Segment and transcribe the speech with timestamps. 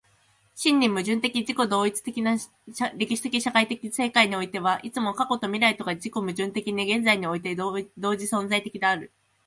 [0.55, 2.35] 真に矛盾的自己同一的な
[2.97, 7.91] 歴史的社会的世界においては、いつも過去と未来とが自己矛盾的に現在において同時
[8.25, 9.11] 存在的である。